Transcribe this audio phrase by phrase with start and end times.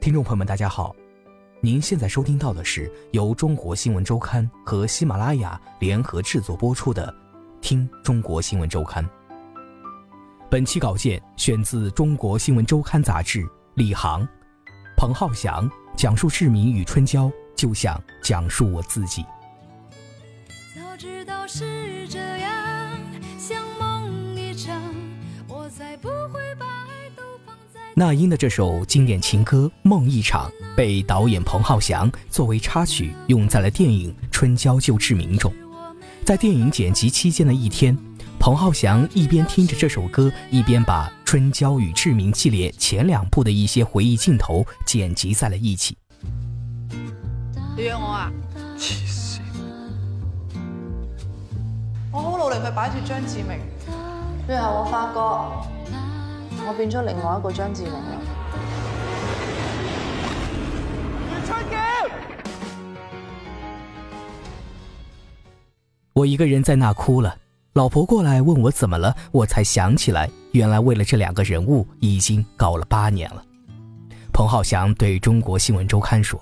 [0.00, 0.96] 听众朋友们，大家好，
[1.60, 7.12] 您现在收听到的是由中国新闻周刊和喜马拉雅联合制作播出的
[7.60, 9.04] 《听中国新闻周刊》。
[10.50, 14.26] 本期稿件选自《中国新闻周刊》杂志，李航、
[14.96, 19.22] 彭浩翔讲述志明与春娇，就像讲述我自己。
[20.74, 21.64] 早知道是
[28.00, 35.52] 那英的这首经典情歌《梦一场》被导演彭浩翔作为插曲用在了电影《春娇救志明》中。
[36.24, 37.94] 在电影剪辑期间的一天。
[38.38, 45.94] 彭浩翔一边听着这首歌，一边把《春娇与志明》系列前两部的一些回忆镜头剪辑在了一起。
[47.76, 48.32] 你约我啊？
[48.78, 49.40] 黐線！
[52.10, 53.58] 我好努力去擺脱張志明，
[54.46, 55.69] 最後我發覺
[56.70, 58.00] 我变咗另外一个张志明啦。
[61.44, 62.08] 春嬌，
[66.12, 67.36] 我一个人在那哭了。
[67.72, 73.42] 老婆过来问我怎么了，我才想起来，原来为了这两个人物已经搞了八年了。
[74.32, 76.40] 彭浩翔对中国新闻周刊说：“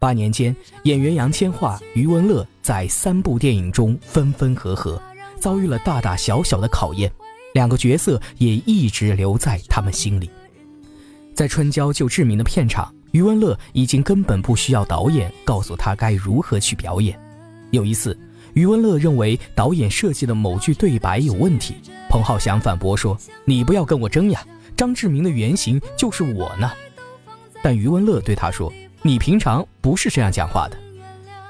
[0.00, 4.98] 八年间，演员杨千嬅、余文乐在三部电影中分分合合，
[5.38, 7.12] 遭遇了大大小小的考验，
[7.54, 10.30] 两个角色也一直留在他们心里。
[11.34, 17.18] 在《春娇救志明》的片场，余文乐已经根本不需要导演告诉他该如何去表演。
[17.70, 18.16] 有一次。”
[18.54, 21.74] 余文乐认为导演设计的某句对白有问题，
[22.08, 26.70] 彭浩翔反驳说：“你不要跟我争呀，张志明的原型就是我呢。”
[27.60, 28.72] 但余文乐对他说
[29.02, 30.78] ：“你平常不是这样讲话的。”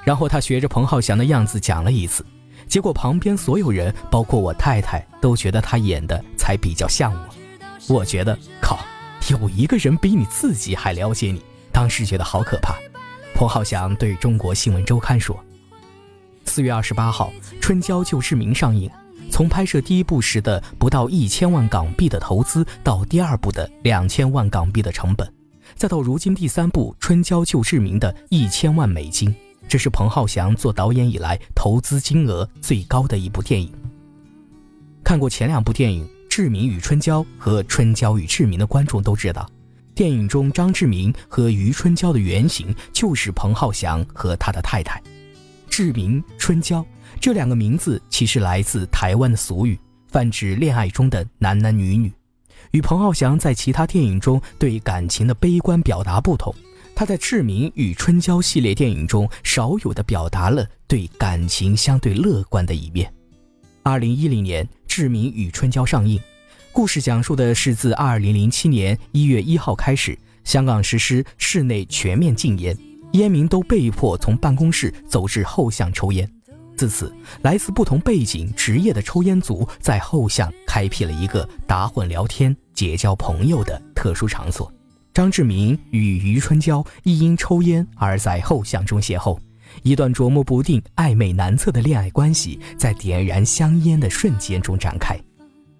[0.02, 2.24] 然后他学着彭浩翔的样子讲了一次，
[2.68, 7.94] 结果旁边所有人，包括我太太，都觉得他演的才比较像我。
[7.94, 8.78] 我觉得，靠，
[9.30, 12.74] 有一个人比你自己还了解你，当时觉得好可怕。
[13.34, 15.38] 彭浩翔对中国新闻周刊说。
[16.46, 18.90] 四月二十八号，《春娇救志明》上映。
[19.30, 25.28] 从拍摄第一部时的不到一千万港币的投资，到第二部的两千万港币的成本，
[25.74, 29.34] 再到如今第三部《春娇救志明》的一千万美金，
[29.68, 33.72] 这是彭浩翔做导演以来投资金额最高的一部电影。
[35.02, 39.48] 看过前两部电影《志明与春娇》和《春娇与志明》的观众都知道，
[39.94, 45.02] 电影中张志明和余春娇的原型就是彭浩翔和他的太太。
[45.68, 46.84] 志明、春娇
[47.20, 52.12] 这两个名字其实来自台湾的俗语，泛指恋爱中的男男女女。
[52.70, 56.52] 与彭浩翔在其他电影中对感情的悲观表达不同，
[56.96, 63.12] 他在《志明与春娇》系列电影中少有的表达了对感情相对乐观的一面。
[63.82, 66.20] 二零一零年，《志明与春娇》上映，
[66.72, 72.76] 故事讲述的是自二零零七年一月一号开始，香港实施室内全面禁烟。
[73.12, 76.28] 烟民都被迫从办公室走至后巷抽烟。
[76.76, 84.72] 自此，来自不同背景、职业的抽烟族在后巷开辟了一个打混、聊天、结交朋友的特殊场所。
[85.14, 89.38] 张志明与余春娇亦因抽烟而在后巷中邂逅，
[89.84, 95.16] 一段琢磨不定、暧昧难测的恋爱关系在点燃香烟的瞬间中展开。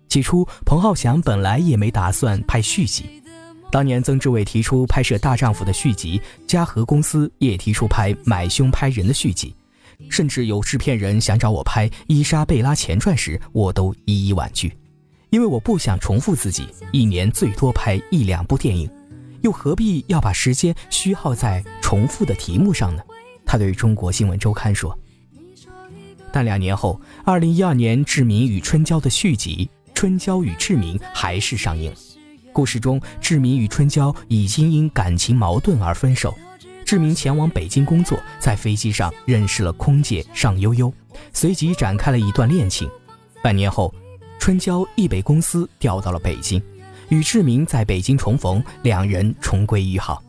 [0.09, 3.07] 起初，彭浩翔本来也没打算拍续集。
[3.73, 9.53] 当年，曾志伟提出拍摄《大丈夫》的续集，嘉禾公司也提出拍《买凶拍人》的续集，
[10.09, 14.73] 甚至有制片人想找我拍《伊莎贝拉前传》时，我都一一婉拒，
[15.31, 18.89] 因为我不想重复自己，一年最多拍一两部电影，
[19.45, 23.03] 又何必要把时间虚耗在重复的题目上呢？
[23.45, 24.99] 他对中国新闻周刊说。
[26.33, 31.97] 但两年后，二零一二年《志明与春娇》的续集《春娇与志明》还是上映了。
[32.55, 36.35] 故事中，志明与春娇已经因感情矛盾而分手。
[36.87, 40.93] 志明前往北京工作，在飞机上认识了空姐尚悠悠，
[41.35, 42.89] 随即展开了一段恋情。
[43.43, 43.95] 半年后，
[44.41, 46.63] 春娇亦被公司调到了北京，
[47.15, 50.21] 与志明在北京重逢，两人重归于好。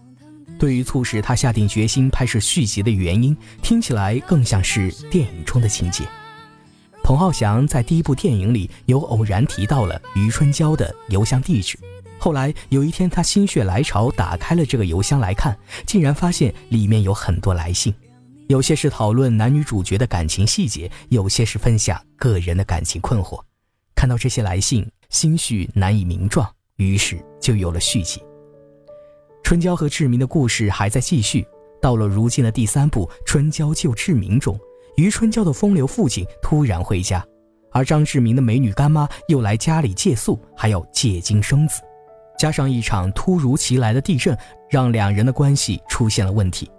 [0.59, 6.03] 对于促使他下定决心拍摄续集的原因，听起来更像是电影中的情节。
[7.03, 11.77] 彭浩翔在第一部电影里有偶然提到了余春娇的邮箱地址。
[12.19, 17.93] 后来有一天，他心血来潮打开了这个邮箱来看，竟然发现里面有很多来信，
[18.47, 23.41] 有些是讨论男女主角的感情细节，有些是分享个人的感情困惑。
[23.95, 28.21] 看到这些来信，心绪难以名状，于是就有了续集。
[29.43, 31.45] 春娇和志明的故事还在继续，
[31.81, 34.59] 到了如今的第三部《春娇救志明》中。
[34.97, 37.21] 余春娇的风流父亲突然回家，
[37.71, 41.81] 而张志明的美女干妈又来家里借宿，还要借精生子，
[42.39, 44.37] 加上一场突如其来的地震，
[44.69, 46.71] 让两人的关系出现了问题。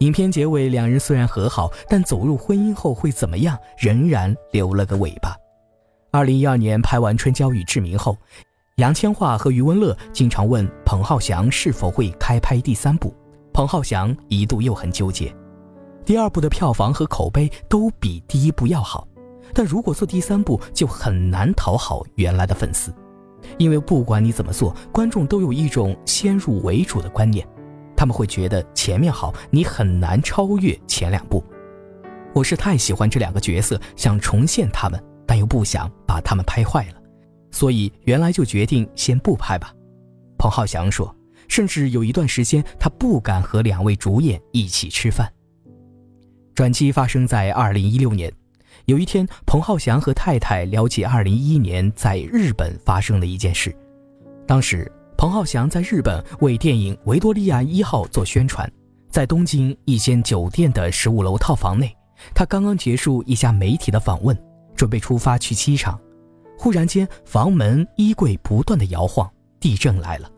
[0.00, 5.34] 影片结尾，两人虽然和好，但走入婚姻后会怎么样，仍然留了个尾巴。
[6.10, 8.18] 二零一二年拍完《春娇与志明》后，
[8.82, 13.14] 杨千嬅和余文乐经常问彭浩翔是否会开拍第三部，
[13.52, 15.32] 彭浩翔一度又很纠结。
[16.04, 19.06] 第二部的票房和口碑都比第一部要好，
[19.54, 22.92] 但如果做第三部就很难讨好原来的粉丝，
[23.56, 27.46] 因为不管你怎么做，观众都有一种先入为主的观念，
[27.96, 31.40] 他们会觉得前面好，你很难超越前两部。
[32.34, 37.01] 我是太喜欢这两个角色，想重现他们，但又不想把他们拍坏了，
[37.52, 39.72] 所以原来就决定先不拍吧。
[40.36, 41.14] 彭浩翔说，
[41.46, 45.32] 甚至有一段时间他不敢和两位主演一起吃饭。
[46.54, 48.32] 转机发生在二零一六年，
[48.86, 53.74] 有一天，彭浩翔和太太聊起二零一一年在日本发生的一件事。
[54.46, 58.70] 当时，彭浩翔在日本为电影《维多利亚一号》做宣传，
[59.08, 61.96] 在东京一间酒店的十五楼套房内，
[62.34, 64.36] 他刚刚结束一家媒体的访问，
[64.74, 65.98] 准备出发去机场，
[66.62, 69.28] 忽然间，房门、衣柜不断的摇晃，
[69.58, 70.30] 地震来了。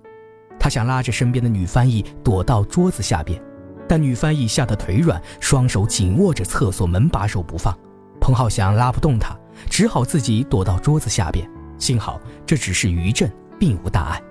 [0.59, 3.39] 他想拉着身边的女翻译躲到桌子下边。
[3.87, 7.79] 但女翻译吓得腿软，双手紧握着厕所门把手不放。
[8.23, 9.37] 彭浩翔拉不动她，
[9.69, 11.47] 只好自己躲到桌子下边。
[11.79, 13.31] 幸好这只是余震，
[13.61, 14.23] 并无大碍。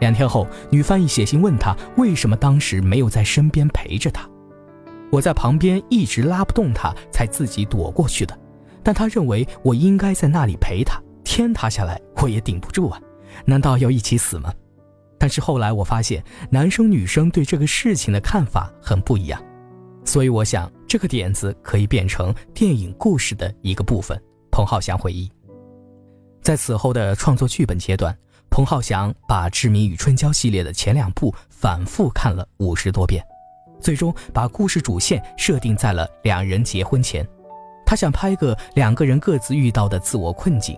[0.00, 4.28] 两天后，女翻译写信问他为什么当时没有在身边陪着他。
[5.10, 8.38] 我在旁边一直拉不动他，才自己躲过去的。
[8.82, 13.00] 但他认为我应该在那里陪他，天塌下来我也顶不住啊！
[13.44, 14.52] 难道要一起死吗？
[15.18, 19.42] 但是后来我发现，男生女生对这个事情的看法很不一样，
[20.04, 24.20] 所以我想这个点子可以变成电影故事的一个部分。
[24.50, 25.30] 彭浩翔回忆，
[26.42, 28.14] 在此后的创作剧本阶段，
[28.50, 33.24] 彭浩翔把《志明与春娇》系列的前两部反复看了五十多遍，
[33.80, 37.26] 最终把故事主线设定在了两人结婚前。
[37.86, 40.76] 他想拍个两个人各自遇到的自我困境。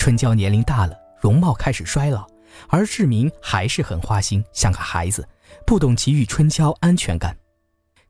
[0.00, 2.26] 春娇年龄大了，容貌开始衰老。
[2.68, 5.28] 而志明还是很花心，像个孩子，
[5.66, 7.36] 不懂给予春娇安全感。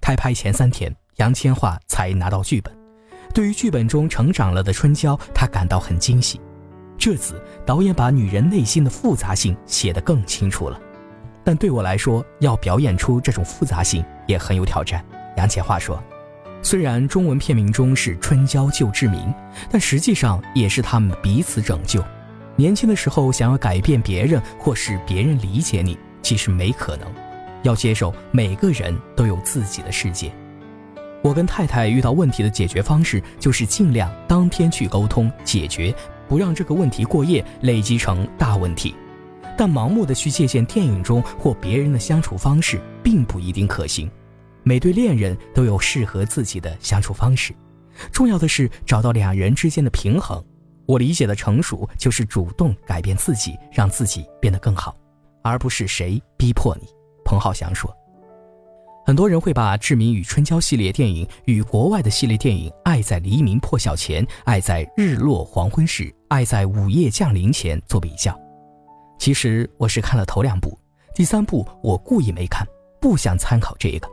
[0.01, 2.73] 开拍前三天，杨千嬅才拿到剧本。
[3.35, 6.41] 对于剧本中成长了的春娇，她感到很惊喜。
[6.97, 10.81] 这次导演把女人内心的复杂性写得更清楚了。
[11.43, 15.05] 但对我来说，要表演出这种复杂性也很有挑战。
[15.37, 16.01] 杨千嬅说
[16.63, 19.33] ：“虽然中文片名中是春娇救志明，
[19.71, 22.05] 但实际上也是他们彼此拯救。”
[22.57, 27.07] 年轻的时候想要改变别人，或是别人理解你，其实没可能。
[27.63, 30.31] 要接受每个人都有自己的世界。
[31.23, 35.95] 我跟太太遇到问题的解决方式就是尽量当天去沟通解决，
[36.29, 38.95] 不让这个问题过夜累积成大问题。
[39.57, 44.11] 但盲目的去借鉴电影中或别人的相处方式，并不一定可行。
[44.63, 47.55] 每对恋人都有适合自己的相处方式，
[48.13, 50.43] 重要的是找到两人之间的平衡。
[50.87, 54.97] 我理解的成熟，就是主动改变自己，让自己变得更好，
[55.43, 56.89] 而不是谁逼迫你。
[57.25, 57.95] 彭浩翔说，
[59.07, 68.37] 很多人会把《志明与春娇》系列电影与国外的系列电影《爱在黎明破晓前》《爱在日落黄昏时》《爱在午夜降临前》做比较。
[69.19, 70.77] 其实我是看了头两部，
[71.15, 72.67] 第三部我故意没看，
[73.01, 74.09] 不想参考这个，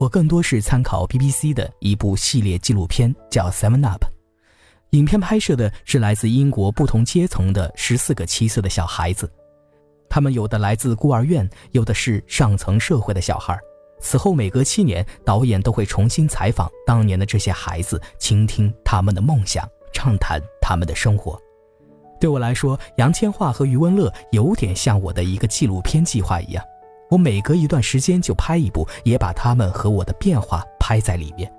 [0.00, 4.02] 我更多是参考 BBC 的一部系列纪录片，叫《Seven Up》。
[4.92, 9.30] 影片拍摄的是来自英国不同阶层的十四个七岁的小孩子，
[10.08, 13.54] 他们有的来自孤儿院，有的是上层社会的小孩。
[14.00, 21.38] 此后每隔七年，导演都会重新采访当年的这些孩子，倾听他们的梦想，畅谈他们的生活。
[22.18, 26.64] 对我来说，杨千嬅和余文乐有点像我的一个纪录片计划一样，
[27.10, 31.52] 我每隔一段时间就拍一部，也把他们和我的变化拍在里面。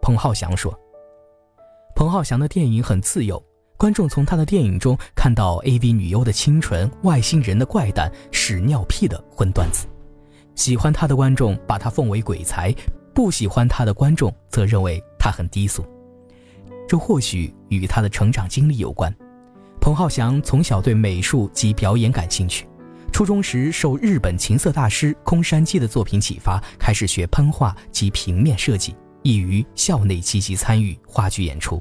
[0.00, 0.72] 彭浩翔说。
[1.96, 3.40] 彭浩翔的电影很自由，
[3.76, 9.86] 观众从他的电影中看到 AV 女优的清纯、外星人的怪诞、屎尿屁的荤段子。
[10.54, 12.74] 喜欢他的观众把他奉为鬼才，
[13.14, 15.84] 不喜欢他的观众则认为他很低俗。
[16.86, 19.14] 这或许与他的成长经历有关。
[19.80, 22.66] 彭浩翔从小对美术及表演感兴趣，
[23.14, 28.92] 初中时受日本琴瑟大师空山纪的作品启发，开始学喷画及平面设计，
[29.22, 31.80] 易于校内积极参与话剧演出。